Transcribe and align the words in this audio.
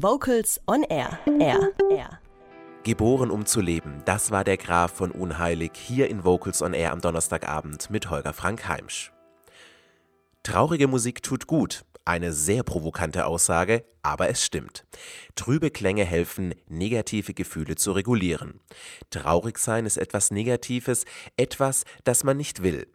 Vocals 0.00 0.60
on 0.68 0.84
Air. 0.84 1.18
Air. 1.40 1.72
Air. 1.90 2.20
Geboren 2.84 3.32
um 3.32 3.46
zu 3.46 3.60
leben, 3.60 4.00
das 4.04 4.30
war 4.30 4.44
der 4.44 4.56
Graf 4.56 4.92
von 4.92 5.10
Unheilig 5.10 5.72
hier 5.74 6.08
in 6.08 6.24
Vocals 6.24 6.62
on 6.62 6.72
Air 6.72 6.92
am 6.92 7.00
Donnerstagabend 7.00 7.90
mit 7.90 8.08
Holger 8.08 8.32
Frank 8.32 8.68
Heimsch. 8.68 9.10
Traurige 10.44 10.86
Musik 10.86 11.24
tut 11.24 11.48
gut, 11.48 11.84
eine 12.04 12.32
sehr 12.32 12.62
provokante 12.62 13.26
Aussage, 13.26 13.84
aber 14.02 14.28
es 14.28 14.44
stimmt. 14.44 14.84
Trübe 15.34 15.72
Klänge 15.72 16.04
helfen, 16.04 16.54
negative 16.68 17.34
Gefühle 17.34 17.74
zu 17.74 17.90
regulieren. 17.90 18.60
Traurig 19.10 19.58
sein 19.58 19.84
ist 19.84 19.96
etwas 19.96 20.30
Negatives, 20.30 21.06
etwas, 21.36 21.82
das 22.04 22.22
man 22.22 22.36
nicht 22.36 22.62
will. 22.62 22.86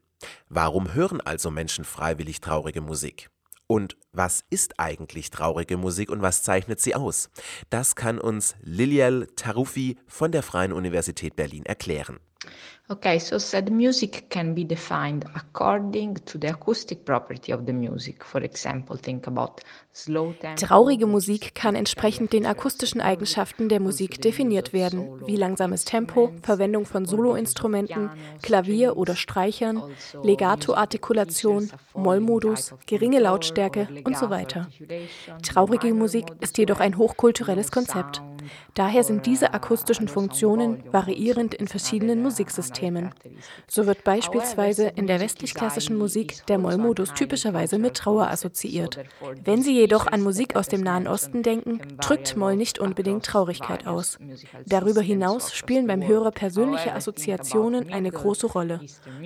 Warum 0.48 0.94
hören 0.94 1.20
also 1.20 1.52
Menschen 1.52 1.84
freiwillig 1.84 2.40
traurige 2.40 2.80
Musik? 2.80 3.30
Und 3.74 3.98
was 4.12 4.46
ist 4.52 4.80
eigentlich 4.80 5.32
traurige 5.32 5.78
Musik 5.78 6.12
und 6.12 6.22
was 6.22 6.44
zeichnet 6.44 6.80
sie 6.80 6.94
aus? 6.94 7.32
Das 7.72 7.96
kann 7.96 8.20
uns 8.20 8.54
Lilial 8.62 9.26
Taruffi 9.36 9.98
von 10.06 10.32
der 10.32 10.44
Freien 10.44 10.74
Universität 10.74 11.36
Berlin 11.36 11.66
erklären. 11.66 12.20
Okay, 12.90 13.18
so 13.18 13.38
sad 13.40 13.72
music 13.72 14.30
can 14.30 14.54
be 14.54 14.66
defined 14.66 15.26
according 15.36 16.16
to 16.26 16.38
the 16.38 16.50
acoustic 16.50 17.06
property 17.06 17.54
of 17.54 17.66
the 17.66 17.72
music. 17.72 18.26
For 18.26 18.42
example, 18.42 18.98
think 18.98 19.26
about 19.26 19.62
slow 19.94 20.34
tempo. 20.34 20.66
Traurige 20.66 21.08
Musik 21.08 21.56
kann 21.56 21.76
entsprechend 21.76 22.34
den 22.34 22.46
akustischen 22.46 23.00
Eigenschaften 23.00 23.70
der 23.70 23.80
Musik 23.80 24.22
definiert 24.22 24.74
werden, 24.74 25.26
wie 25.26 25.38
langsames 25.38 25.86
Tempo, 25.86 26.34
Verwendung 26.42 26.86
von 26.86 27.06
Soloinstrumenten, 27.06 28.10
Klavier 28.42 28.98
oder 28.98 29.16
Streichern, 29.16 29.82
Legato-Artikulation, 30.22 31.72
Mollmodus, 31.94 32.76
geringe 32.86 33.20
Lautstärke 33.20 33.88
und 34.04 34.18
so 34.18 34.30
weiter. 34.30 34.68
Traurige 35.42 35.94
Musik 35.94 36.26
ist 36.42 36.58
jedoch 36.58 36.82
ein 36.82 36.98
hochkulturelles 36.98 37.72
Konzept. 37.72 38.22
Daher 38.74 39.04
sind 39.04 39.26
diese 39.26 39.54
akustischen 39.54 40.08
Funktionen 40.08 40.84
variierend 40.92 41.54
in 41.54 41.68
verschiedenen 41.68 42.22
Musiksystemen. 42.22 43.12
So 43.68 43.86
wird 43.86 44.04
beispielsweise 44.04 44.88
in 44.88 45.08
der 45.08 45.20
westlich-klassischen 45.20 45.98
Musik 45.98 46.46
der 46.48 46.58
Mollmodus 46.58 47.14
typischerweise 47.14 47.78
mit 47.78 47.96
Trauer 47.96 48.28
assoziiert. 48.28 49.00
Wenn 49.44 49.62
Sie 49.62 49.74
jedoch 49.74 50.08
an 50.08 50.22
Musik 50.22 50.56
aus 50.56 50.68
dem 50.68 50.82
Nahen 50.82 51.08
Osten 51.08 51.44
denken, 51.44 51.80
drückt 52.02 52.36
Moll 52.36 52.56
nicht 52.56 52.80
unbedingt 52.80 53.26
Traurigkeit 53.26 53.88
aus. 53.88 54.18
Darüber 54.66 55.02
hinaus 55.02 55.54
spielen 55.54 55.88
beim 55.88 56.06
Hörer 56.06 56.32
persönliche 56.32 56.94
Assoziationen 56.94 57.92
eine 57.92 58.12
große 58.12 58.48
Rolle. 58.48 58.82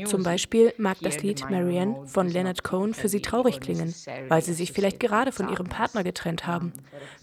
Zum 0.06 0.24
Beispiel 0.24 0.74
mag 0.78 0.98
das 1.02 1.22
Lied 1.24 1.50
Marianne 1.50 2.06
von 2.06 2.30
Leonard 2.30 2.64
Cohen 2.64 2.94
für 2.94 3.10
Sie 3.10 3.22
traurig 3.22 3.60
klingen, 3.60 3.94
weil 4.30 4.42
Sie 4.42 4.54
sich 4.54 4.72
vielleicht 4.72 5.00
gerade 5.00 5.32
von 5.32 5.50
Ihrem 5.50 5.68
Partner 5.68 6.04
getrennt 6.04 6.48
haben. 6.48 6.74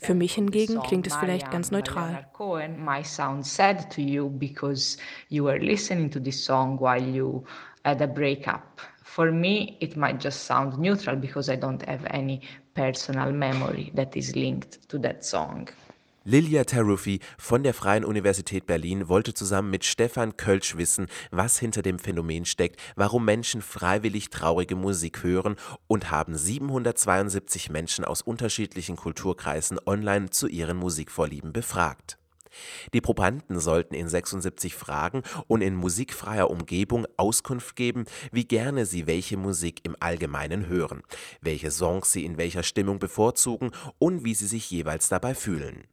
Für 0.01 0.15
mich 0.15 0.35
hingegen 0.35 0.81
klingt 0.81 1.07
es 1.07 1.17
vielleicht 1.17 1.51
ganz 1.51 1.71
neutral 1.71 1.84
neutral. 1.85 2.25
Cohen 2.33 2.83
might 2.83 3.07
sound 3.07 3.47
sad 3.47 3.91
to 3.93 4.03
you 4.03 4.29
because 4.29 4.97
you 5.29 5.45
were 5.45 5.59
listening 5.59 6.11
to 6.11 6.21
this 6.21 6.45
song 6.45 6.79
while 6.79 7.03
you 7.03 7.45
had 7.85 8.01
a 8.03 8.07
breakup. 8.07 8.81
For 9.03 9.31
me, 9.31 9.77
it 9.81 9.97
might 9.97 10.21
just 10.21 10.45
sound 10.45 10.79
neutral 10.79 11.17
because 11.17 11.49
I 11.49 11.57
don't 11.57 11.83
have 11.87 12.07
any 12.11 12.43
personal 12.75 13.33
memory 13.33 13.91
that 13.95 14.17
is 14.17 14.35
linked 14.37 14.89
to 14.89 14.99
that 14.99 15.25
song. 15.25 15.69
Lilia 16.27 16.65
Taruffi 16.65 17.21
von 17.37 17.63
der 17.63 17.75
Freien 17.75 18.03
Universität 18.03 18.65
Berlin 18.65 19.11
wollte 19.11 19.35
zusammen 19.35 19.69
mit 19.69 19.85
Stefan 19.85 20.39
Kölsch 20.39 20.75
wissen, 20.75 21.07
was 21.31 21.59
hinter 21.59 21.83
dem 21.83 21.99
Phänomen 21.99 22.47
steckt, 22.47 22.81
warum 22.97 23.27
Menschen 23.27 23.61
freiwillig 23.61 24.31
traurige 24.31 24.75
Musik 24.75 25.23
hören 25.23 25.57
und 25.87 26.11
haben 26.11 26.35
772 26.35 27.69
Menschen 27.69 28.07
aus 28.07 28.23
unterschiedlichen 28.23 28.97
Kulturkreisen 28.97 29.79
online 29.85 30.31
zu 30.31 30.47
ihren 30.47 30.79
Musikvorlieben 30.79 31.53
befragt. 31.53 32.17
Die 32.95 33.03
Probanden 33.03 33.61
sollten 33.61 33.95
in 33.95 34.09
76 34.09 34.75
Fragen 34.75 35.25
und 35.47 35.61
in 35.61 35.75
musikfreier 35.75 36.49
Umgebung 36.49 37.07
Auskunft 37.19 37.77
geben, 37.77 38.07
wie 38.33 38.47
gerne 38.47 38.87
sie 38.87 39.07
welche 39.07 39.37
Musik 39.37 39.81
im 39.83 39.95
Allgemeinen 40.01 40.69
hören, 40.69 41.03
welche 41.43 41.71
Songs 41.71 42.13
sie 42.13 42.25
in 42.25 42.39
welcher 42.39 42.63
Stimmung 42.63 42.99
bevorzugen 42.99 43.73
und 43.99 44.25
wie 44.25 44.35
sie 44.35 44.47
sich 44.47 44.71
jeweils 44.71 45.11
dabei 45.11 45.35
fühlen. 45.35 45.85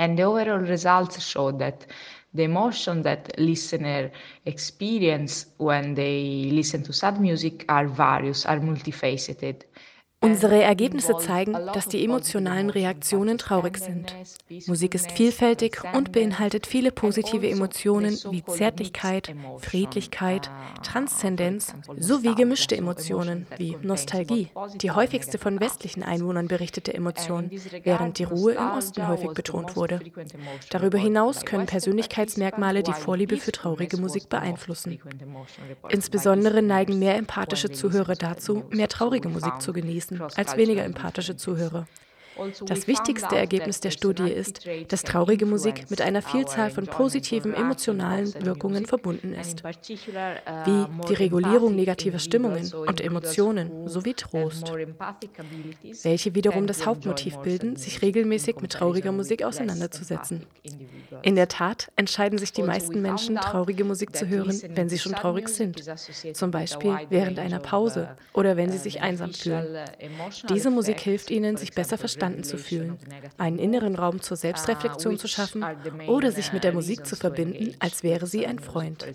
And 0.00 0.18
the 0.18 0.24
overall 0.24 0.58
results 0.76 1.22
show 1.22 1.52
that 1.52 1.86
the 2.34 2.44
emotion 2.44 3.02
that 3.02 3.38
listener 3.38 4.10
experience 4.46 5.46
when 5.58 5.94
they 5.94 6.50
listen 6.60 6.82
to 6.84 6.92
sad 6.92 7.20
music 7.20 7.64
are 7.68 7.86
various, 7.86 8.46
are 8.46 8.60
multifaceted. 8.60 9.62
Unsere 10.22 10.62
Ergebnisse 10.62 11.16
zeigen, 11.16 11.54
dass 11.72 11.88
die 11.88 12.04
emotionalen 12.04 12.68
Reaktionen 12.68 13.38
traurig 13.38 13.78
sind. 13.78 14.14
Musik 14.66 14.94
ist 14.94 15.12
vielfältig 15.12 15.80
und 15.94 16.12
beinhaltet 16.12 16.66
viele 16.66 16.92
positive 16.92 17.48
Emotionen 17.48 18.18
wie 18.30 18.44
Zärtlichkeit, 18.44 19.34
Friedlichkeit, 19.60 20.50
Transzendenz 20.82 21.74
sowie 21.96 22.34
gemischte 22.34 22.76
Emotionen 22.76 23.46
wie 23.56 23.78
Nostalgie, 23.80 24.48
die 24.76 24.90
häufigste 24.90 25.38
von 25.38 25.58
westlichen 25.58 26.02
Einwohnern 26.02 26.48
berichtete 26.48 26.92
Emotion, 26.92 27.50
während 27.82 28.18
die 28.18 28.24
Ruhe 28.24 28.52
im 28.52 28.70
Osten 28.72 29.08
häufig 29.08 29.30
betont 29.30 29.74
wurde. 29.74 30.00
Darüber 30.68 30.98
hinaus 30.98 31.46
können 31.46 31.64
Persönlichkeitsmerkmale 31.64 32.82
die 32.82 32.92
Vorliebe 32.92 33.38
für 33.38 33.52
traurige 33.52 33.96
Musik 33.96 34.28
beeinflussen. 34.28 34.98
Insbesondere 35.88 36.60
neigen 36.60 36.98
mehr 36.98 37.16
empathische 37.16 37.70
Zuhörer 37.70 38.16
dazu, 38.16 38.64
mehr 38.68 38.88
traurige 38.88 39.30
Musik 39.30 39.62
zu 39.62 39.72
genießen 39.72 40.09
als 40.18 40.56
weniger 40.56 40.84
empathische 40.84 41.36
Zuhörer. 41.36 41.86
Das 42.66 42.86
wichtigste 42.86 43.36
Ergebnis 43.36 43.80
der 43.80 43.90
Studie 43.90 44.30
ist, 44.30 44.66
dass 44.88 45.02
traurige 45.02 45.46
Musik 45.46 45.90
mit 45.90 46.00
einer 46.00 46.22
Vielzahl 46.22 46.70
von 46.70 46.86
positiven 46.86 47.54
emotionalen 47.54 48.32
Wirkungen 48.44 48.86
verbunden 48.86 49.34
ist, 49.34 49.62
wie 49.64 50.86
die 51.08 51.14
Regulierung 51.14 51.76
negativer 51.76 52.18
Stimmungen 52.18 52.72
und 52.72 53.00
Emotionen 53.00 53.88
sowie 53.88 54.14
Trost, 54.14 54.72
welche 56.02 56.34
wiederum 56.34 56.66
das 56.66 56.86
Hauptmotiv 56.86 57.36
bilden, 57.38 57.76
sich 57.76 58.02
regelmäßig 58.02 58.60
mit 58.60 58.72
trauriger 58.72 59.12
Musik 59.12 59.42
auseinanderzusetzen. 59.42 60.46
In 61.22 61.34
der 61.34 61.48
Tat 61.48 61.90
entscheiden 61.96 62.38
sich 62.38 62.52
die 62.52 62.62
meisten 62.62 63.02
Menschen, 63.02 63.36
traurige 63.36 63.84
Musik 63.84 64.16
zu 64.16 64.28
hören, 64.28 64.60
wenn 64.74 64.88
sie 64.88 64.98
schon 64.98 65.12
traurig 65.12 65.48
sind, 65.48 65.82
zum 66.34 66.50
Beispiel 66.50 66.96
während 67.10 67.38
einer 67.38 67.58
Pause 67.58 68.16
oder 68.32 68.56
wenn 68.56 68.70
sie 68.70 68.78
sich 68.78 69.02
einsam 69.02 69.32
fühlen. 69.32 69.78
Diese 70.48 70.70
Musik 70.70 71.00
hilft 71.00 71.30
ihnen, 71.30 71.56
sich 71.56 71.72
besser 71.72 71.98
verstanden 71.98 72.29
verstanden 72.30 72.44
zu 72.44 72.58
fühlen, 72.58 72.98
einen 73.38 73.58
inneren 73.58 73.94
Raum 73.94 74.20
zur 74.20 74.36
Selbstreflexion 74.36 75.18
zu 75.18 75.28
schaffen 75.28 75.64
oder 76.06 76.32
sich 76.32 76.52
mit 76.52 76.64
der 76.64 76.72
Musik 76.72 77.06
zu 77.06 77.16
verbinden, 77.16 77.74
als 77.78 78.02
wäre 78.02 78.26
sie 78.26 78.46
ein 78.46 78.58
Freund. 78.58 79.06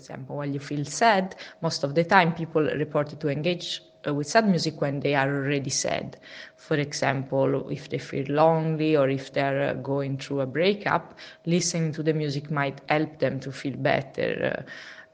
with 4.14 4.28
sad 4.28 4.46
music 4.46 4.80
when 4.80 5.00
they 5.00 5.16
are 5.16 5.28
already 5.28 5.70
sad. 5.70 6.16
For 6.54 6.78
example, 6.78 7.68
if 7.72 7.88
they 7.88 7.98
feel 7.98 8.24
lonely 8.28 8.96
or 8.96 9.08
if 9.08 9.32
they're 9.32 9.74
going 9.82 10.16
through 10.16 10.42
a 10.42 10.46
breakup, 10.46 11.18
listening 11.44 11.92
to 11.92 12.04
the 12.04 12.12
music 12.12 12.48
might 12.48 12.80
help 12.88 13.18
them 13.18 13.40
to 13.40 13.50
feel 13.50 13.76
better. 13.76 14.58
Uh, 14.58 14.62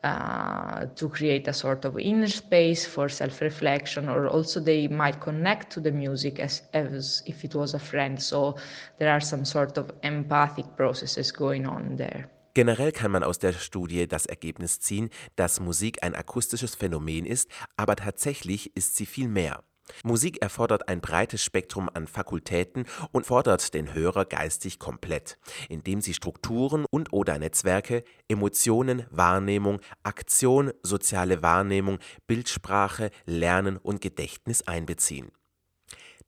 uh, 0.04 0.86
to 0.96 1.08
create 1.08 1.46
a 1.48 1.52
sort 1.52 1.84
of 1.84 1.98
inner 1.98 2.28
space 2.28 2.84
for 2.84 3.08
self-reflection 3.08 4.08
or 4.08 4.28
also 4.28 4.60
they 4.60 4.88
might 4.88 5.20
connect 5.20 5.70
to 5.72 5.80
the 5.80 5.92
music 5.92 6.40
as, 6.40 6.62
as 6.72 7.22
if 7.26 7.44
it 7.44 7.54
was 7.54 7.74
a 7.74 7.78
friend 7.78 8.20
so 8.20 8.56
there 8.98 9.10
are 9.10 9.20
some 9.20 9.44
sort 9.44 9.78
of 9.78 9.90
empathic 10.02 10.66
processes 10.76 11.30
going 11.32 11.66
on 11.66 11.96
there 11.96 12.28
Generell 12.54 12.92
kann 12.92 13.10
man 13.10 13.22
aus 13.22 13.38
der 13.38 13.54
Studie 13.54 14.06
das 14.06 14.26
Ergebnis 14.26 14.78
ziehen, 14.78 15.08
dass 15.36 15.58
Musik 15.58 16.02
ein 16.02 16.14
akustisches 16.14 16.74
Phänomen 16.74 17.24
ist, 17.24 17.48
aber 17.78 17.96
tatsächlich 17.96 18.76
ist 18.76 18.94
sie 18.96 19.06
viel 19.06 19.26
mehr. 19.26 19.64
Musik 20.04 20.42
erfordert 20.42 20.88
ein 20.88 21.00
breites 21.00 21.42
Spektrum 21.42 21.90
an 21.92 22.06
Fakultäten 22.06 22.86
und 23.12 23.26
fordert 23.26 23.74
den 23.74 23.94
Hörer 23.94 24.24
geistig 24.24 24.78
komplett, 24.78 25.38
indem 25.68 26.00
sie 26.00 26.14
Strukturen 26.14 26.86
und/oder 26.90 27.38
Netzwerke, 27.38 28.04
Emotionen, 28.28 29.06
Wahrnehmung, 29.10 29.80
Aktion, 30.02 30.72
soziale 30.82 31.42
Wahrnehmung, 31.42 31.98
Bildsprache, 32.26 33.10
Lernen 33.26 33.76
und 33.76 34.00
Gedächtnis 34.00 34.62
einbeziehen. 34.62 35.30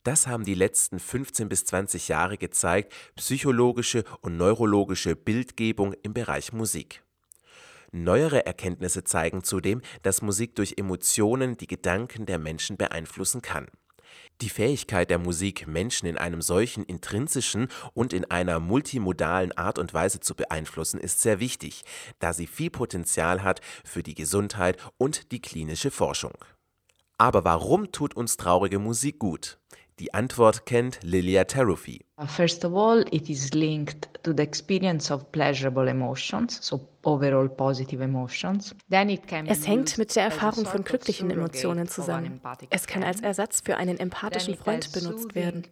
Das 0.03 0.27
haben 0.27 0.45
die 0.45 0.55
letzten 0.55 0.99
15 0.99 1.49
bis 1.49 1.65
20 1.65 2.09
Jahre 2.09 2.37
gezeigt, 2.37 2.93
psychologische 3.17 4.05
und 4.21 4.37
neurologische 4.37 5.17
Bildgebung 5.17 5.95
im 6.03 6.13
Bereich 6.13 6.53
Musik. 6.53 7.03
Neuere 7.97 8.45
Erkenntnisse 8.45 9.05
zeigen 9.05 9.45
zudem, 9.45 9.81
dass 10.03 10.21
Musik 10.21 10.57
durch 10.57 10.75
Emotionen 10.79 11.57
die 11.57 11.69
Gedanken 11.69 12.27
der 12.27 12.41
Menschen 12.41 12.77
beeinflussen 12.77 13.41
kann. 13.41 13.69
Die 14.41 14.49
Fähigkeit 14.49 15.11
der 15.11 15.19
Musik, 15.19 15.69
Menschen 15.69 16.07
in 16.09 16.19
einem 16.19 16.43
solchen 16.43 16.83
intrinsischen 16.83 17.69
und 17.93 18.13
in 18.13 18.29
einer 18.29 18.59
multimodalen 18.59 19.57
Art 19.57 19.79
und 19.79 19.95
Weise 19.95 20.19
zu 20.19 20.35
beeinflussen, 20.35 20.99
ist 20.99 21.23
sehr 21.23 21.39
wichtig, 21.39 21.83
da 22.19 22.33
sie 22.33 22.49
viel 22.49 22.71
Potenzial 22.71 23.45
hat 23.45 23.61
für 23.85 24.03
die 24.03 24.17
Gesundheit 24.17 24.77
und 24.99 25.31
die 25.31 25.41
klinische 25.41 25.93
Forschung. 25.93 26.35
Aber 27.17 27.45
warum 27.45 27.93
tut 27.93 28.15
uns 28.15 28.37
traurige 28.37 28.81
Musik 28.81 29.21
gut? 29.21 29.61
Die 30.01 30.13
Antwort 30.13 30.67
kennt 30.67 30.99
Lilia 31.03 31.45
Teruffi. 31.45 32.05
First 32.27 32.65
of 32.65 32.75
all, 32.75 33.05
it 33.13 33.31
is 33.31 33.55
linked 33.55 34.09
to 34.25 34.33
the 34.37 34.43
experience 34.43 35.09
of 35.13 35.31
pleasurable 35.31 35.87
emotions, 35.87 36.59
so 36.61 36.89
overall 37.05 37.49
positive 37.49 38.03
emotions. 38.03 38.75
Then 38.91 39.09
it 39.09 39.29
can 39.29 39.47
es 39.47 39.69
hängt 39.69 39.97
mit 39.97 40.17
der 40.17 40.25
Erfahrung 40.25 40.65
von 40.67 40.83
glücklichen 40.83 41.31
Emotionen 41.31 41.87
zusammen. 41.87 42.41
Es 42.71 42.89
kann 42.89 43.05
als 43.05 43.21
Ersatz 43.21 43.61
für 43.65 43.77
einen 43.77 44.01
empathischen 44.01 44.57
Freund 44.57 44.91
benutzt 44.93 45.37
werden. 45.37 45.63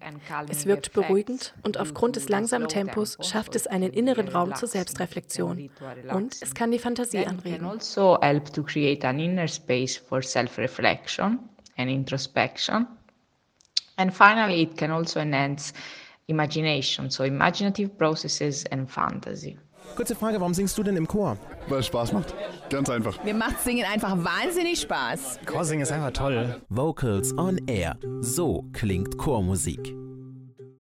Es 0.49 0.67
wirkt 0.67 0.93
beruhigend 0.93 1.55
und 1.65 1.79
aufgrund 1.79 2.15
des 2.15 2.29
langsamen 2.29 2.69
Tempos 2.69 3.19
schafft 3.23 3.57
es 3.57 3.67
einen 3.67 3.93
inneren 3.93 4.29
Raum 4.29 4.55
zur 4.55 4.69
Selbstreflexion. 4.69 5.69
Und 6.13 6.37
es 6.41 6.55
kann 6.55 6.71
die 6.71 6.79
Fantasie 6.79 7.27
anregen. 7.27 7.67
also 7.67 8.19
help 8.21 8.53
to 8.53 8.63
create 8.63 9.05
an 9.05 9.19
inner 9.19 9.49
space 9.49 9.97
for 9.97 10.23
self-reflection 10.23 11.41
and 11.77 11.91
introspection. 11.91 12.87
And 13.97 14.13
finally, 14.13 14.63
it 14.63 14.77
can 14.77 14.91
also 14.91 15.21
enhance 15.21 15.73
imagination, 16.29 17.11
so 17.11 17.25
imaginative 17.25 17.97
processes 17.99 18.65
and 18.71 18.91
fantasy. 18.91 19.59
Kurze 19.97 20.15
Frage, 20.15 20.41
warum 20.41 20.55
singst 20.55 20.79
du 20.79 20.83
denn 20.83 20.97
im 20.97 21.07
Chor? 21.07 21.37
Weil 21.69 21.81
es 21.81 21.87
Spaß 21.87 22.13
macht. 22.13 22.35
Ganz 22.71 22.89
einfach. 22.89 23.23
Mir 23.25 23.35
macht 23.35 23.61
Singen 23.61 23.85
einfach 23.85 24.17
wahnsinnig 24.17 24.81
Spaß. 24.81 25.41
Chorsingen 25.45 25.83
ist 25.83 25.93
einfach 25.93 26.13
toll. 26.13 26.63
Vocals 26.71 27.37
on 27.37 27.59
Air. 27.67 27.97
So 28.21 28.65
klingt 28.73 29.19
Chormusik. 29.19 29.95